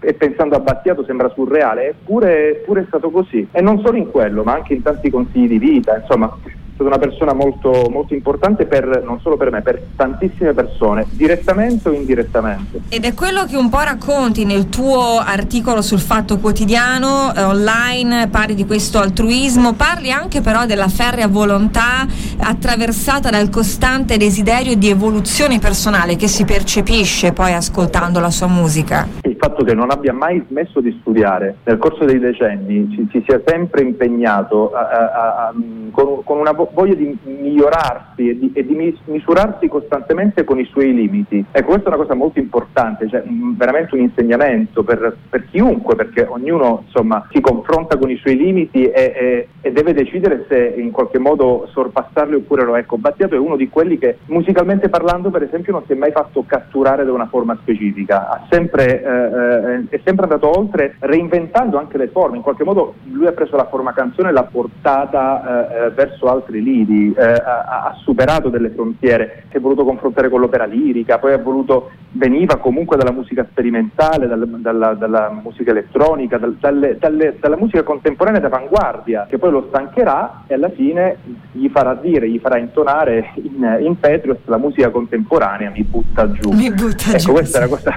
e 0.00 0.14
pensando 0.14 0.54
a 0.54 0.60
Battiato 0.60 1.04
sembra 1.04 1.28
surreale, 1.30 1.88
eppure 1.88 2.62
è 2.62 2.84
stato 2.86 3.10
così. 3.10 3.46
E 3.50 3.60
non 3.60 3.80
solo 3.80 3.96
in 3.96 4.10
quello 4.10 4.44
ma 4.44 4.54
anche 4.54 4.74
in 4.74 4.82
tanti 4.82 5.10
consigli 5.10 5.48
di 5.48 5.58
vita, 5.58 5.96
insomma 5.96 6.32
stata 6.74 6.88
una 6.88 6.98
persona 6.98 7.32
molto, 7.32 7.88
molto 7.90 8.14
importante 8.14 8.66
per, 8.66 9.02
non 9.04 9.20
solo 9.20 9.36
per 9.36 9.50
me, 9.50 9.62
per 9.62 9.80
tantissime 9.96 10.52
persone, 10.52 11.06
direttamente 11.10 11.88
o 11.88 11.92
indirettamente. 11.92 12.80
Ed 12.88 13.04
è 13.04 13.14
quello 13.14 13.44
che 13.44 13.56
un 13.56 13.68
po' 13.68 13.80
racconti 13.80 14.44
nel 14.44 14.68
tuo 14.68 15.18
articolo 15.18 15.82
sul 15.82 16.00
Fatto 16.00 16.38
Quotidiano 16.38 17.32
eh, 17.34 17.42
online, 17.42 18.28
parli 18.28 18.54
di 18.54 18.66
questo 18.66 18.98
altruismo, 18.98 19.74
parli 19.74 20.10
anche 20.10 20.40
però 20.40 20.66
della 20.66 20.88
ferrea 20.88 21.28
volontà 21.28 22.06
attraversata 22.38 23.30
dal 23.30 23.48
costante 23.50 24.16
desiderio 24.16 24.76
di 24.76 24.88
evoluzione 24.88 25.58
personale 25.58 26.16
che 26.16 26.28
si 26.28 26.44
percepisce 26.44 27.32
poi 27.32 27.52
ascoltando 27.52 28.20
la 28.20 28.30
sua 28.30 28.46
musica. 28.46 29.08
Il 29.22 29.36
fatto 29.38 29.64
che 29.64 29.74
non 29.74 29.90
abbia 29.90 30.12
mai 30.12 30.42
smesso 30.48 30.80
di 30.80 30.96
studiare 31.00 31.56
nel 31.64 31.78
corso 31.78 32.04
dei 32.04 32.18
decenni, 32.18 32.88
ci, 32.90 33.08
ci 33.10 33.24
sia 33.26 33.40
sempre 33.44 33.82
impegnato 33.82 34.72
a, 34.72 34.80
a, 34.80 35.46
a, 35.48 35.52
con, 35.90 36.22
con, 36.24 36.38
una 36.38 36.54
voglia 36.72 36.94
di 36.94 37.16
migliorarsi 37.22 38.28
e 38.28 38.38
di, 38.38 38.52
e 38.54 38.64
di, 38.64 38.98
misurarsi 39.04 39.68
costantemente 39.68 40.44
con 40.44 40.58
i 40.58 40.64
suoi 40.64 40.94
limiti. 40.94 41.44
Ecco, 41.50 41.70
questa 41.70 41.90
è 41.90 41.94
una 41.94 42.02
cosa 42.02 42.14
molto 42.14 42.38
importante, 42.38 43.08
cioè, 43.08 43.22
veramente 43.56 43.94
un 43.94 44.02
insegnamento 44.02 44.82
per, 44.82 45.16
per, 45.28 45.46
chiunque, 45.50 45.94
perché 45.94 46.26
ognuno 46.28 46.82
insomma, 46.84 47.26
si 47.30 47.40
confronta 47.40 47.96
con 47.96 48.10
i 48.10 48.16
suoi 48.16 48.36
limiti 48.36 48.84
e, 48.84 49.12
e, 49.14 49.48
e, 49.60 49.72
deve 49.72 49.92
decidere 49.92 50.46
se 50.48 50.74
in 50.76 50.90
qualche 50.90 51.18
modo 51.18 51.68
sorpassarli 51.70 52.34
oppure 52.34 52.64
no. 52.64 52.76
Ecco, 52.76 52.98
Battiato 52.98 53.34
è 53.34 53.38
uno 53.38 53.56
di 53.56 53.68
quelli 53.68 53.98
che 53.98 54.18
musicalmente 54.26 54.88
parlando, 54.88 55.30
per 55.30 55.42
esempio, 55.42 55.72
non 55.72 55.84
si 55.86 55.92
è 55.92 55.96
mai 55.96 56.12
fatto 56.12 56.44
catturare 56.46 57.04
da 57.04 57.12
una 57.12 57.26
forma 57.26 57.56
specifica, 57.60 58.44
sempre, 58.50 59.02
eh, 59.02 59.74
eh, 59.74 59.84
è 59.88 60.00
sempre 60.04 60.24
andato 60.24 60.58
oltre, 60.58 60.96
reinventando 60.98 61.78
anche 61.78 61.98
le 61.98 62.08
forme. 62.08 62.36
In 62.36 62.42
qualche 62.42 62.64
modo 62.64 62.94
lui 63.04 63.26
ha 63.26 63.32
preso 63.32 63.56
la 63.56 63.66
forma 63.66 63.92
canzone 63.92 64.28
e 64.28 64.32
l'ha 64.32 64.44
portata 64.44 65.70
eh, 65.70 65.86
eh 65.86 65.90
verso 65.90 66.26
altri 66.26 66.51
lidi, 66.60 67.14
eh, 67.16 67.22
ha, 67.22 67.84
ha, 67.84 67.96
superato 68.02 68.48
delle 68.48 68.70
frontiere, 68.70 69.44
si 69.50 69.56
è 69.56 69.60
voluto 69.60 69.84
confrontare 69.84 70.28
con 70.28 70.40
l'opera 70.40 70.64
lirica, 70.64 71.18
poi 71.18 71.32
ha 71.32 71.38
voluto, 71.38 71.90
veniva 72.12 72.56
comunque 72.56 72.96
dalla 72.96 73.12
musica 73.12 73.46
sperimentale, 73.48 74.26
dal, 74.26 74.46
dalla, 74.60 74.94
dalla, 74.94 75.40
musica 75.42 75.70
elettronica, 75.70 76.38
dal, 76.38 76.56
dalle, 76.58 76.96
dalle, 76.98 77.36
dalla 77.40 77.56
musica 77.56 77.82
contemporanea 77.82 78.40
d'avanguardia, 78.40 79.26
che 79.28 79.38
poi 79.38 79.50
lo 79.50 79.66
stancherà 79.68 80.44
e 80.46 80.54
alla 80.54 80.70
fine 80.70 81.18
gli 81.52 81.68
farà 81.68 81.94
dire, 81.94 82.28
gli 82.28 82.38
farà 82.38 82.58
intonare 82.58 83.32
in, 83.34 83.78
in 83.80 83.98
Patriots 83.98 84.46
la 84.46 84.58
musica 84.58 84.90
contemporanea 84.90 85.70
mi 85.70 85.82
butta 85.82 86.30
giù. 86.30 86.50
Mi 86.50 86.70
butta 86.70 87.10
ecco, 87.10 87.18
giù. 87.18 87.32
questa 87.32 87.58
è 87.58 87.60
la 87.60 87.68
cosa 87.68 87.92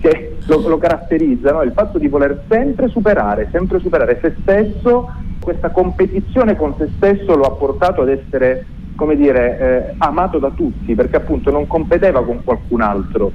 che 0.00 0.36
lo, 0.46 0.68
lo 0.68 0.78
caratterizza, 0.78 1.52
no? 1.52 1.62
il 1.62 1.72
fatto 1.72 1.98
di 1.98 2.08
voler 2.08 2.42
sempre 2.48 2.88
superare, 2.88 3.48
sempre 3.52 3.78
superare 3.78 4.18
se 4.20 4.34
stesso, 4.40 5.08
questa 5.40 5.70
competizione 5.70 6.54
con 6.56 6.74
se 6.78 6.90
stesso 6.96 7.34
lo 7.34 7.44
ha 7.44 7.52
portato 7.52 8.02
ad 8.02 8.10
essere, 8.10 8.66
come 8.94 9.16
dire, 9.16 9.58
eh, 9.58 9.94
amato 9.98 10.38
da 10.38 10.50
tutti, 10.50 10.94
perché 10.94 11.16
appunto 11.16 11.50
non 11.50 11.66
competeva 11.66 12.22
con 12.24 12.42
qualcun 12.44 12.82
altro, 12.82 13.32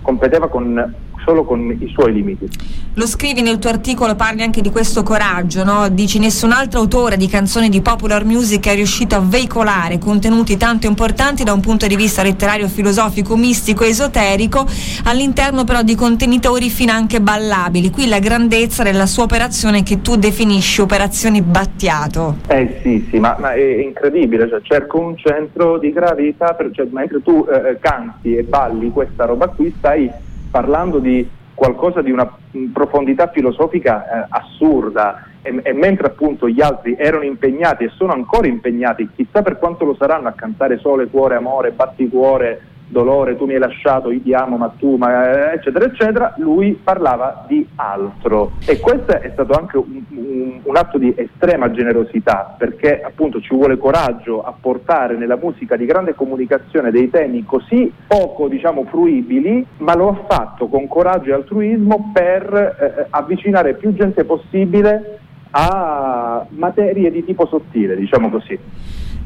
competeva 0.00 0.48
con 0.48 0.94
solo 1.24 1.44
con 1.44 1.70
i 1.70 1.88
suoi 1.92 2.12
limiti. 2.12 2.48
Lo 2.94 3.06
scrivi 3.06 3.42
nel 3.42 3.58
tuo 3.58 3.70
articolo, 3.70 4.14
parli 4.14 4.42
anche 4.42 4.60
di 4.60 4.70
questo 4.70 5.02
coraggio, 5.02 5.64
no? 5.64 5.88
dici 5.88 6.18
nessun 6.18 6.52
altro 6.52 6.80
autore 6.80 7.16
di 7.16 7.28
canzoni 7.28 7.68
di 7.68 7.80
popular 7.80 8.24
music 8.24 8.66
è 8.68 8.74
riuscito 8.74 9.14
a 9.14 9.20
veicolare 9.20 9.98
contenuti 9.98 10.56
tanto 10.56 10.86
importanti 10.86 11.44
da 11.44 11.52
un 11.52 11.60
punto 11.60 11.86
di 11.86 11.96
vista 11.96 12.22
letterario, 12.22 12.68
filosofico, 12.68 13.36
mistico, 13.36 13.84
esoterico, 13.84 14.66
all'interno 15.04 15.64
però 15.64 15.82
di 15.82 15.94
contenitori 15.94 16.70
finanche 16.70 17.20
ballabili. 17.20 17.90
Qui 17.90 18.08
la 18.08 18.18
grandezza 18.18 18.82
della 18.82 19.06
sua 19.06 19.24
operazione 19.24 19.82
che 19.82 20.00
tu 20.00 20.16
definisci 20.16 20.80
operazione 20.80 21.42
Battiato. 21.42 22.38
Eh 22.48 22.80
sì, 22.82 23.06
sì, 23.10 23.18
ma, 23.18 23.36
ma 23.38 23.52
è 23.52 23.80
incredibile, 23.80 24.48
cioè, 24.48 24.60
cerco 24.62 24.98
un 24.98 25.16
centro 25.16 25.78
di 25.78 25.92
gravità, 25.92 26.54
per, 26.54 26.70
cioè, 26.72 26.86
mentre 26.90 27.22
tu 27.22 27.46
eh 27.48 27.78
canti 27.80 28.34
e 28.36 28.42
balli 28.42 28.90
questa 28.90 29.24
roba 29.24 29.48
qui 29.48 29.72
stai 29.78 30.10
parlando 30.50 30.98
di 30.98 31.28
qualcosa 31.54 32.02
di 32.02 32.12
una 32.12 32.30
profondità 32.72 33.28
filosofica 33.28 34.04
eh, 34.04 34.26
assurda. 34.28 35.26
E, 35.42 35.60
e, 35.62 35.72
mentre 35.72 36.06
appunto 36.06 36.48
gli 36.48 36.60
altri 36.60 36.96
erano 36.96 37.24
impegnati 37.24 37.84
e 37.84 37.90
sono 37.94 38.12
ancora 38.12 38.46
impegnati, 38.46 39.08
chissà 39.14 39.42
per 39.42 39.58
quanto 39.58 39.84
lo 39.84 39.94
saranno 39.94 40.28
a 40.28 40.32
cantare 40.32 40.78
sole, 40.78 41.08
cuore, 41.08 41.34
amore, 41.34 41.72
batti 41.72 42.08
cuore, 42.08 42.60
dolore, 42.88 43.36
tu 43.36 43.44
mi 43.44 43.54
hai 43.54 43.60
lasciato, 43.60 44.10
io 44.10 44.22
ti 44.22 44.32
amo, 44.32 44.56
ma 44.56 44.72
tu, 44.78 44.96
ma, 44.96 45.52
eccetera, 45.52 45.84
eccetera, 45.84 46.34
lui 46.38 46.78
parlava 46.82 47.44
di 47.46 47.67
altro. 47.78 48.52
E 48.66 48.78
questo 48.78 49.18
è 49.18 49.30
stato 49.32 49.52
anche 49.52 49.76
un, 49.76 50.02
un, 50.10 50.60
un, 50.62 50.76
atto 50.76 50.98
di 50.98 51.12
estrema 51.16 51.70
generosità, 51.70 52.54
perché 52.56 53.00
appunto 53.00 53.40
ci 53.40 53.54
vuole 53.54 53.78
coraggio 53.78 54.42
a 54.42 54.52
portare 54.58 55.16
nella 55.16 55.36
musica 55.36 55.76
di 55.76 55.86
grande 55.86 56.14
comunicazione 56.14 56.90
dei 56.90 57.08
temi 57.10 57.44
così 57.44 57.92
poco, 58.06 58.48
diciamo, 58.48 58.84
fruibili, 58.84 59.64
ma 59.78 59.94
lo 59.94 60.08
ha 60.08 60.24
fatto 60.28 60.66
con 60.68 60.88
coraggio 60.88 61.30
e 61.30 61.34
altruismo 61.34 62.10
per 62.12 62.76
eh, 62.80 63.06
avvicinare 63.10 63.74
più 63.74 63.94
gente 63.94 64.24
possibile 64.24 65.20
a 65.50 66.46
materie 66.50 67.10
di 67.10 67.24
tipo 67.24 67.46
sottile, 67.46 67.96
diciamo 67.96 68.28
così. 68.30 68.58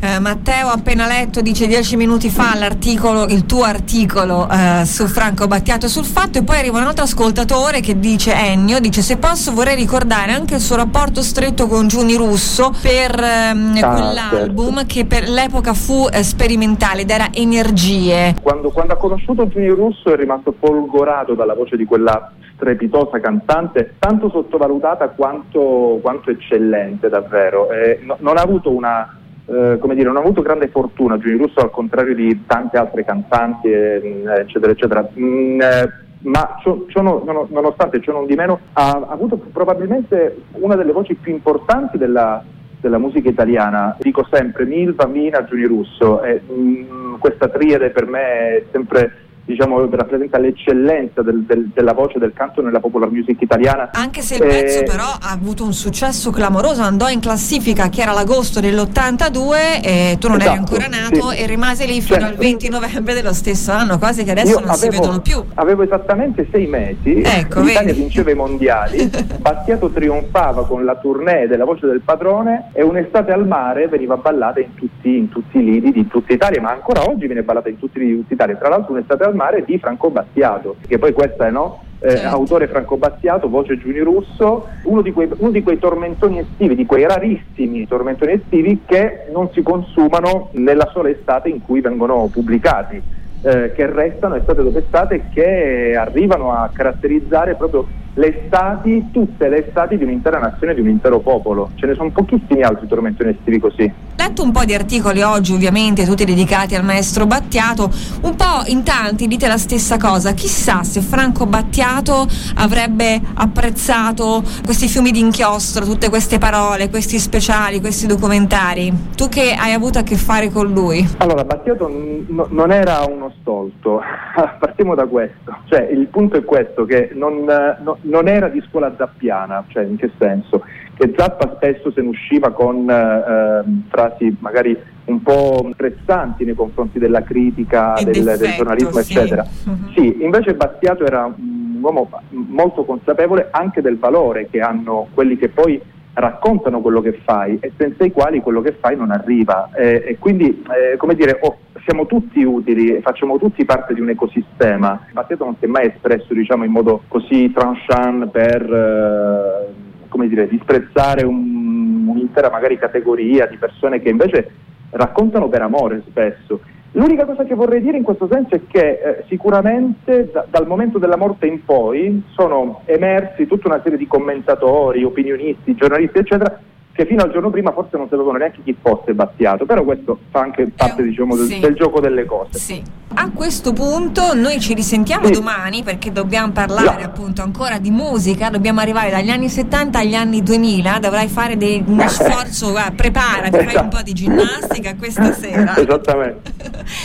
Eh, 0.05 0.19
Matteo 0.19 0.67
appena 0.67 1.07
letto 1.07 1.43
dice 1.43 1.69
dieci 1.69 1.95
minuti 1.95 2.29
fa 2.29 2.59
l'articolo, 2.59 3.27
il 3.27 3.47
tuo 3.47 3.63
articolo 3.63 4.49
eh, 4.51 4.85
su 4.85 5.07
Franco 5.07 5.47
Battiato 5.47 5.87
sul 5.87 6.03
fatto 6.05 6.39
e 6.39 6.43
poi 6.43 6.57
arriva 6.57 6.79
un 6.79 6.87
altro 6.87 7.05
ascoltatore 7.05 7.79
che 7.79 7.97
dice 8.01 8.35
Ennio, 8.35 8.81
dice 8.81 9.01
se 9.01 9.17
posso 9.17 9.53
vorrei 9.53 9.77
ricordare 9.77 10.33
anche 10.33 10.55
il 10.55 10.61
suo 10.61 10.75
rapporto 10.75 11.23
stretto 11.23 11.69
con 11.69 11.87
Giuni 11.87 12.17
Russo 12.17 12.73
per 12.83 13.17
ehm, 13.17 13.79
ah, 13.81 13.93
quell'album 13.93 14.79
certo. 14.79 14.93
che 14.93 15.05
per 15.07 15.29
l'epoca 15.29 15.73
fu 15.73 16.09
eh, 16.13 16.25
sperimentale 16.25 17.03
ed 17.03 17.11
era 17.11 17.29
Energie. 17.33 18.35
Quando, 18.43 18.71
quando 18.71 18.95
ha 18.95 18.97
conosciuto 18.97 19.47
Giuni 19.47 19.69
Russo 19.69 20.13
è 20.13 20.17
rimasto 20.17 20.53
folgorato 20.59 21.35
dalla 21.35 21.55
voce 21.55 21.77
di 21.77 21.85
quella 21.85 22.33
strepitosa 22.57 23.21
cantante, 23.21 23.95
tanto 24.01 24.29
sottovalutata 24.31 25.11
quanto, 25.11 26.01
quanto 26.03 26.31
eccellente 26.31 27.09
davvero. 27.09 27.71
Eh, 27.71 28.01
no, 28.03 28.17
non 28.19 28.37
ha 28.37 28.43
avuto 28.43 28.73
una 28.73 29.19
eh, 29.47 29.79
come 29.81 29.95
dire, 29.95 30.07
non 30.07 30.17
ha 30.17 30.21
avuto 30.21 30.43
grande 30.43 30.69
fortuna 30.69 31.19
Giuni 31.19 31.37
Russo 31.37 31.61
al 31.61 31.71
contrario 31.71 32.15
di 32.15 32.45
tante 32.47 32.77
altre 32.79 33.05
cantanti 33.05 33.69
eh, 33.69 34.25
eccetera 34.41 34.73
eccetera. 34.73 35.09
Mm, 35.19 35.61
eh, 35.61 35.93
ma 36.23 36.57
ciò, 36.63 36.85
ciò 36.87 37.03
no, 37.03 37.49
nonostante 37.51 38.01
ciò 38.01 38.13
non 38.13 38.27
di 38.27 38.35
meno 38.35 38.61
ha, 38.75 39.07
avuto 39.09 39.37
probabilmente 39.37 40.43
una 40.53 40.77
delle 40.77 40.93
voci 40.93 41.15
più 41.15 41.33
importanti 41.33 41.99
della, 41.99 42.43
della 42.81 42.99
musica 42.99 43.29
italiana. 43.29 43.97
Dico 43.99 44.27
sempre 44.31 44.65
Milva, 44.65 45.07
Mina, 45.07 45.45
Giuni 45.45 45.65
Russo 45.65 46.23
e, 46.23 46.41
mh, 46.47 46.53
mm, 46.55 47.15
questa 47.19 47.49
triade 47.49 47.91
per 47.91 48.07
me 48.07 48.21
è 48.21 48.65
sempre 48.71 49.17
diciamo, 49.45 49.89
rappresenta 49.91 50.39
l'eccellenza 50.39 51.23
del, 51.23 51.43
del, 51.43 51.71
della 51.73 51.93
voce 51.93 52.19
del 52.19 52.33
canto 52.33 52.63
nella 52.63 52.81
popular 52.81 53.11
music 53.11 53.41
italiana. 53.41 53.91
Anche 53.93 54.23
se 54.23 54.37
il 54.37 54.41
pezzo 54.41 54.81
eh, 54.81 54.83
però 54.85 55.05
ha 55.05 55.31
avuto 55.31 55.65
un 55.65 55.73
successo 55.73 56.31
clamoroso, 56.31 56.83
andò 56.83 57.09
in 57.09 57.21
classifica 57.21 57.89
che 57.89 58.03
era 58.03 58.13
l'agosto 58.13 58.61
dell'82 58.61 59.83
e 59.83 60.17
tu 60.19 60.29
non 60.29 60.41
esatto, 60.41 60.51
eri 60.51 60.59
ancora 60.59 60.87
nato 60.87 61.31
sì. 61.31 61.39
e 61.39 61.47
rimase 61.47 61.87
lì 61.87 62.01
fino 62.01 62.21
cioè, 62.21 62.29
al 62.29 62.37
20 62.37 62.69
novembre 62.69 63.15
dello 63.15 63.33
stesso 63.33 63.73
anno, 63.73 63.99
cose 63.99 64.25
che 64.25 64.31
adesso 64.31 64.59
non 64.59 64.69
avevo, 64.69 64.93
si 64.93 64.99
vedono 65.01 65.21
più. 65.21 65.43
Avevo 65.55 65.83
esattamente 65.83 66.47
sei 66.51 66.67
mesi, 66.67 67.21
ecco, 67.23 67.61
l'Italia 67.61 67.93
vinceva 67.93 68.31
i 68.31 68.35
mondiali, 68.35 69.11
Battiato 69.41 69.91
trionfava 69.91 70.67
con 70.67 70.85
la 70.85 70.97
tournée 70.97 71.47
della 71.47 71.65
voce 71.65 71.87
del 71.87 72.01
padrone 72.01 72.71
e 72.73 72.83
un'estate 72.83 73.33
al 73.33 73.47
mare 73.47 73.89
veniva 73.89 74.17
ballata 74.17 74.61
in 74.61 74.75
tutti, 74.75 75.17
in 75.17 75.29
tutti 75.29 75.59
i 75.59 75.65
lidi 75.65 75.93
di 75.93 76.07
tutta 76.07 76.33
Italia, 76.33 76.61
ma 76.61 76.71
ancora 76.71 77.09
oggi 77.09 77.27
viene 77.27 77.43
ballata 77.43 77.69
in 77.69 77.79
tutti 77.79 77.99
i 77.99 78.01
lidi 78.01 78.13
di 78.13 78.21
tutta 78.21 78.35
Italia, 78.35 78.57
tra 78.57 78.69
l'altro 78.69 78.93
un'estate 78.93 79.25
al 79.25 79.32
al 79.33 79.35
mare 79.35 79.65
di 79.65 79.79
Franco 79.79 80.11
Battiato, 80.11 80.77
che 80.87 80.99
poi 80.99 81.13
questa 81.13 81.47
è 81.47 81.51
no? 81.51 81.83
Eh, 81.99 82.17
certo. 82.17 82.35
autore 82.35 82.67
Franco 82.67 82.97
Battiato, 82.97 83.49
voce 83.49 83.79
Giuni 83.79 84.01
Russo, 84.01 84.67
uno 84.85 85.03
di, 85.03 85.13
quei, 85.13 85.29
uno 85.37 85.51
di, 85.51 85.63
quei, 85.63 85.79
tormentoni 85.79 86.41
estivi, 86.41 86.75
di 86.75 86.85
quei 86.85 87.07
rarissimi 87.07 87.87
tormentoni 87.87 88.33
estivi 88.33 88.81
che 88.85 89.27
non 89.33 89.51
si 89.53 89.63
consumano 89.63 90.49
nella 90.53 90.91
sola 90.93 91.11
estate 91.11 91.49
in 91.49 91.63
cui 91.63 91.81
vengono 91.81 92.29
pubblicati, 92.31 93.01
eh, 93.43 93.73
che 93.75 93.87
restano 93.87 94.37
estate 94.37 94.63
dopo 94.63 94.79
estate 94.79 95.15
e 95.15 95.23
che 95.33 95.97
arrivano 95.97 96.53
a 96.53 96.71
caratterizzare 96.73 97.55
proprio 97.55 97.87
le 98.15 98.43
estati, 98.43 99.09
tutte 99.11 99.49
le 99.49 99.67
estati 99.67 99.97
di 99.97 100.05
un'intera 100.05 100.39
nazione, 100.39 100.75
di 100.75 100.81
un 100.81 100.89
intero 100.89 101.21
popolo. 101.21 101.71
Ce 101.77 101.87
ne 101.87 101.95
sono 101.95 102.11
pochissimi 102.11 102.63
altri 102.63 102.87
tormentoni 102.87 103.31
estivi 103.31 103.59
così. 103.59 103.85
Ho 103.85 104.25
letto 104.25 104.43
un 104.43 104.53
po' 104.53 104.65
di 104.65 104.75
articoli 104.75 105.23
oggi, 105.23 105.55
ovviamente, 105.55 106.05
tutti 106.05 106.25
dedicati 106.25 106.75
al 106.75 106.85
maestro 106.85 107.27
Battiato. 107.27 107.91
Un 108.23 108.37
po' 108.37 108.63
in 108.67 108.83
tanti 108.83 109.27
dite 109.27 109.49
la 109.49 109.57
stessa 109.57 109.97
cosa. 109.97 110.33
Chissà 110.33 110.83
se 110.83 111.01
Franco 111.01 111.47
Battiato 111.47 112.27
avrebbe 112.57 113.19
apprezzato 113.35 114.43
questi 114.65 114.89
fiumi 114.89 115.11
d'inchiostro, 115.11 115.85
tutte 115.87 116.11
queste 116.11 116.39
parole, 116.39 116.91
questi 116.91 117.19
speciali, 117.19 117.81
questi 117.81 118.07
documentari. 118.07 118.93
Tu 119.17 119.29
che 119.29 119.57
hai 119.59 119.73
avuto 119.73 119.99
a 119.99 120.03
che 120.03 120.17
fare 120.17 120.51
con 120.51 120.71
lui? 120.71 121.07
Allora, 121.17 121.45
Battiato 121.45 121.89
n- 121.89 122.45
non 122.51 122.71
era 122.71 123.05
uno 123.09 123.32
stolto, 123.41 124.01
partiamo 124.59 124.95
da 124.95 125.07
questo. 125.07 125.57
Cioè, 125.65 125.89
il 125.91 126.07
punto 126.07 126.37
è 126.37 126.45
questo, 126.45 126.85
che 126.85 127.11
non, 127.15 127.45
non 127.45 127.97
non 128.03 128.29
era 128.29 128.49
di 128.49 128.63
scuola 128.69 128.95
zappiana, 128.97 129.65
cioè 129.69 129.85
in 129.85 129.97
che 129.97 130.11
senso? 130.19 130.63
che 130.95 131.13
Zappa 131.17 131.55
spesso 131.57 131.91
se 131.91 132.01
ne 132.01 132.09
usciva 132.09 132.51
con 132.53 132.89
eh, 132.89 133.65
frasi 133.89 134.37
magari 134.41 134.77
un 135.07 135.23
po' 135.23 135.69
stressanti 135.73 136.45
nei 136.45 136.55
confronti 136.55 136.99
della 136.99 137.23
critica, 137.23 137.95
del, 138.03 138.13
d'effetto, 138.13 138.37
del, 138.37 138.55
giornalismo, 138.55 139.01
sì. 139.01 139.13
eccetera. 139.13 139.45
Mhm. 139.65 139.93
Sì, 139.95 140.23
invece 140.23 140.55
Battiato 140.55 141.05
era 141.05 141.25
un 141.25 141.79
uomo 141.81 142.09
molto 142.31 142.85
consapevole 142.85 143.49
anche 143.51 143.81
del 143.81 143.99
valore 143.99 144.49
che 144.49 144.61
hanno 144.61 145.09
quelli 145.13 145.37
che 145.37 145.49
poi 145.49 145.81
raccontano 146.15 146.81
quello 146.81 147.01
che 147.01 147.21
fai 147.25 147.59
e 147.61 147.73
senza 147.77 148.05
i 148.05 148.13
quali 148.13 148.41
quello 148.41 148.61
che 148.61 148.73
fai 148.73 148.97
non 148.97 149.11
arriva. 149.11 149.71
Eh, 149.75 150.05
e 150.07 150.19
quindi, 150.19 150.63
eh, 150.63 150.97
come 150.97 151.15
dire, 151.15 151.39
oh, 151.41 151.59
siamo 151.85 152.07
tutti 152.07 152.43
utili, 152.43 153.01
facciamo 153.01 153.39
tutti 153.39 153.65
parte 153.65 153.95
di 153.95 154.01
un 154.01 154.11
ecosistema. 154.11 155.07
Battiato 155.13 155.45
non 155.45 155.57
si 155.59 155.65
è 155.65 155.69
mai 155.69 155.87
espresso 155.87 156.35
diciamo, 156.35 156.65
in 156.65 156.71
modo 156.71 157.03
così 157.09 157.51
tranchant 157.53 158.29
per 158.29 158.63
eh, 158.63 160.29
dire, 160.29 160.49
disprezzare 160.49 161.25
un- 161.25 162.07
un'intera 162.07 162.51
magari 162.51 162.79
categoria 162.79 163.47
di 163.47 163.57
persone 163.57 164.01
che 164.01 164.11
invece 164.11 164.51
raccontano 164.91 165.49
per 165.49 165.63
amore 165.63 166.03
spesso. 166.09 166.61
L'unica 166.95 167.25
cosa 167.25 167.45
che 167.45 167.55
vorrei 167.55 167.81
dire 167.81 167.97
in 167.97 168.03
questo 168.03 168.29
senso 168.31 168.55
è 168.55 168.61
che 168.69 169.01
eh, 169.03 169.25
sicuramente 169.29 170.31
da- 170.31 170.45
dal 170.49 170.67
momento 170.67 170.99
della 170.99 171.17
morte 171.17 171.47
in 171.47 171.65
poi 171.65 172.23
sono 172.33 172.83
emersi 172.85 173.47
tutta 173.47 173.69
una 173.69 173.81
serie 173.83 173.97
di 173.97 174.07
commentatori, 174.07 175.03
opinionisti, 175.03 175.75
giornalisti, 175.75 176.19
eccetera, 176.19 176.61
che 176.93 177.07
fino 177.07 177.23
al 177.23 177.33
giorno 177.33 177.49
prima 177.49 177.73
forse 177.73 177.97
non 177.97 178.09
sapevano 178.11 178.37
neanche 178.37 178.61
chi 178.63 178.77
fosse 178.79 179.15
Battiato, 179.15 179.65
però 179.65 179.83
questo 179.85 180.19
fa 180.31 180.41
anche 180.41 180.71
parte 180.77 181.03
diciamo, 181.03 181.35
del, 181.35 181.47
sì. 181.47 181.61
del 181.61 181.75
gioco 181.75 181.99
delle 181.99 182.27
cose. 182.27 182.59
Sì. 182.59 182.83
A 183.15 183.31
questo 183.35 183.73
punto 183.73 184.35
noi 184.35 184.59
ci 184.61 184.75
risentiamo 184.75 185.27
Sì. 185.27 185.33
domani 185.33 185.83
perché 185.83 186.13
dobbiamo 186.13 186.53
parlare 186.53 187.01
No. 187.03 187.07
appunto 187.07 187.43
ancora 187.43 187.79
di 187.79 187.91
musica, 187.91 188.49
dobbiamo 188.51 188.81
arrivare 188.81 189.11
dagli 189.11 189.29
anni 189.31 189.49
70 189.49 189.99
agli 189.99 190.15
anni 190.15 190.43
2000, 190.43 190.99
dovrai 190.99 191.29
fare 191.29 191.57
dei- 191.57 191.83
uno 191.87 192.09
sforzo, 192.09 192.71
guarda, 192.71 192.93
preparati, 192.97 193.51
fai 193.67 193.77
un 193.83 193.89
po' 193.89 194.03
di 194.03 194.13
ginnastica 194.13 194.95
questa 194.97 195.33
sera. 195.39 195.77
Esattamente. 195.77 196.53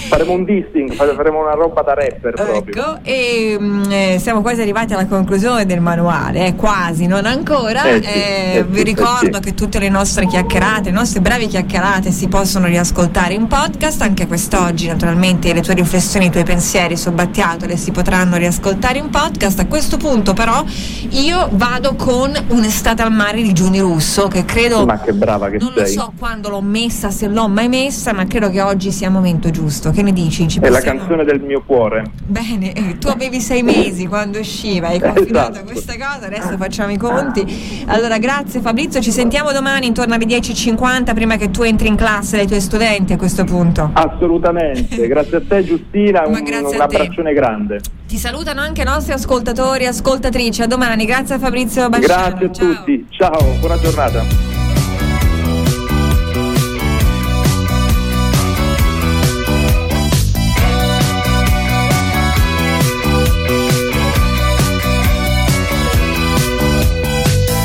Faremo 0.07 0.31
un 0.33 0.45
dissing, 0.45 0.93
fare- 0.93 1.13
faremo 1.13 1.41
una 1.41 1.53
roba 1.53 1.81
da 1.81 1.93
rapper 1.93 2.33
proprio. 2.33 2.75
Ecco, 2.75 2.99
e 3.03 3.57
mm, 3.59 3.83
eh, 3.91 4.17
siamo 4.19 4.41
quasi 4.41 4.61
arrivati 4.61 4.93
alla 4.93 5.05
conclusione 5.07 5.65
del 5.65 5.81
manuale, 5.81 6.47
eh, 6.47 6.55
quasi, 6.55 7.05
non 7.07 7.25
ancora. 7.25 7.83
Eh 7.83 8.01
sì, 8.01 8.07
Eh, 8.09 8.55
eh 8.57 8.63
vi 8.63 8.77
sì, 8.77 8.83
ricordo 8.83 9.37
eh 9.37 9.41
che 9.41 9.53
tutte 9.53 9.79
le 9.79 9.89
nostre 9.89 10.25
chiacchierate, 10.25 10.89
le 10.89 10.95
nostre 10.95 11.19
brevi 11.21 11.47
chiacchierate 11.47 12.11
si 12.11 12.27
possono 12.27 12.65
riascoltare 12.67 13.33
in 13.33 13.47
podcast, 13.47 14.01
anche 14.01 14.25
quest'oggi 14.27 14.87
naturalmente 14.87 15.51
le 15.53 15.61
tue 15.61 15.73
riflessioni, 15.73 15.95
i 15.97 16.29
tuoi 16.29 16.43
pensieri 16.43 16.95
su 16.95 17.11
Battiato 17.11 17.65
le 17.65 17.75
si 17.75 17.89
potranno 17.91 18.37
riascoltare 18.37 18.99
in 18.99 19.09
podcast. 19.09 19.59
A 19.59 19.65
questo 19.65 19.97
punto 19.97 20.33
però 20.33 20.63
io 21.09 21.49
vado 21.53 21.95
con 21.95 22.31
Un'estate 22.49 23.01
al 23.01 23.11
mare 23.11 23.41
di 23.41 23.51
Giuni 23.51 23.79
Russo, 23.79 24.27
che 24.27 24.45
credo... 24.45 24.85
Ma 24.85 24.99
che 24.99 25.11
brava 25.13 25.49
che 25.49 25.57
non 25.57 25.73
sei. 25.75 25.87
so 25.87 26.13
quando 26.17 26.49
l'ho 26.49 26.61
messa, 26.61 27.09
se 27.09 27.27
l'ho 27.27 27.47
mai 27.47 27.67
messa, 27.67 28.13
ma 28.13 28.25
credo 28.27 28.49
che 28.51 28.61
oggi 28.61 28.91
sia 28.91 29.07
il 29.07 29.13
momento 29.13 29.49
giusto. 29.49 29.89
Che 29.89 30.03
ne 30.03 30.13
dici? 30.13 30.47
Ci 30.47 30.59
È 30.59 30.69
la 30.69 30.75
possiamo- 30.77 30.99
canzone 30.99 31.23
del 31.23 31.41
mio 31.41 31.63
cuore. 31.65 32.03
Bene, 32.25 32.73
eh, 32.73 32.97
tu 32.99 33.07
avevi 33.07 33.39
sei 33.41 33.63
mesi 33.63 34.05
quando 34.05 34.37
usciva, 34.39 34.89
hai 34.89 34.99
confidato 34.99 35.51
Esatto. 35.53 35.65
questa 35.71 35.93
cosa, 35.93 36.27
adesso 36.27 36.55
facciamo 36.57 36.91
i 36.91 36.97
conti. 36.97 37.83
Allora, 37.87 38.17
grazie 38.19 38.59
Fabrizio, 38.61 39.01
ci 39.01 39.11
sentiamo 39.11 39.51
domani 39.51 39.87
intorno 39.87 40.13
alle 40.13 40.25
10.50 40.25 41.13
prima 41.15 41.35
che 41.37 41.49
tu 41.49 41.63
entri 41.63 41.87
in 41.87 41.95
classe 41.95 42.37
dai 42.37 42.45
tuoi 42.47 42.61
studenti 42.61 43.13
a 43.13 43.17
questo 43.17 43.43
punto. 43.45 43.89
Assolutamente, 43.93 45.07
grazie 45.07 45.37
a 45.37 45.41
te 45.47 45.63
Giustina, 45.63 45.85
Ma 45.91 46.25
un, 46.27 46.65
un 46.73 46.81
abbraccione 46.81 47.33
grande. 47.33 47.79
Ti 48.07 48.17
salutano 48.17 48.61
anche 48.61 48.81
i 48.81 48.85
nostri 48.85 49.13
ascoltatori 49.13 49.83
e 49.83 49.87
ascoltatrici. 49.87 50.61
A 50.61 50.67
domani, 50.67 51.05
grazie 51.05 51.35
a 51.35 51.39
Fabrizio 51.39 51.89
Basciano. 51.89 52.37
Grazie 52.37 52.45
a 52.45 52.51
Ciao. 52.51 52.73
tutti, 52.75 53.07
ciao, 53.09 53.53
buona 53.59 53.77
giornata. 53.79 54.23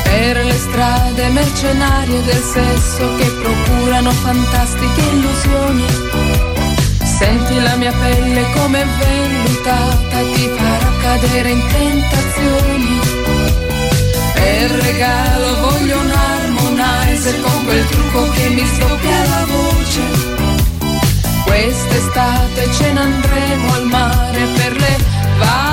Per 0.03 0.45
le 0.45 0.53
strade 0.53 1.29
mercenarie 1.29 2.21
del 2.23 2.41
sesso 2.41 3.15
che 3.17 3.29
procurano 3.41 4.11
fantastiche 4.11 5.01
illusioni. 5.11 6.12
Senti 7.17 7.59
la 7.61 7.75
mia 7.75 7.91
pelle 7.91 8.43
come 8.55 8.85
vellutata 8.99 10.17
ti 10.33 10.49
farà 10.57 10.91
cadere 11.01 11.49
in 11.51 11.61
tentazioni. 11.67 12.99
Per 14.33 14.71
regalo 14.71 15.59
voglio 15.61 15.99
un 15.99 16.11
harmonizer 16.11 17.41
con 17.41 17.65
quel 17.65 17.85
trucco 17.87 18.29
che 18.31 18.49
mi 18.49 18.65
sdoppia 18.65 19.27
la 19.27 19.45
voce. 19.45 20.01
Quest'estate 21.45 22.71
ce 22.73 22.91
ne 22.91 22.99
andremo 22.99 23.73
al 23.73 23.85
mare 23.85 24.45
per 24.55 24.71
le 24.75 24.97
vacanze. 25.37 25.72